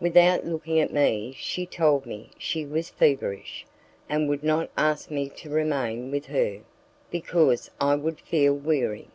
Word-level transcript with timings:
Without 0.00 0.44
looking 0.44 0.80
at 0.80 0.92
me, 0.92 1.34
she 1.34 1.64
told 1.64 2.04
me 2.04 2.28
she 2.36 2.66
was 2.66 2.90
feverish, 2.90 3.64
and 4.06 4.28
would 4.28 4.44
not 4.44 4.68
ask 4.76 5.10
me 5.10 5.30
to 5.30 5.48
remain 5.48 6.10
with 6.10 6.26
her, 6.26 6.60
because 7.10 7.70
I 7.80 7.94
would 7.94 8.20
feel 8.20 8.52
weary. 8.54 9.08